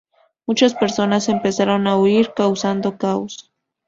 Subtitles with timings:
[0.47, 3.53] Muchas personas empezaron a huir, causando caos.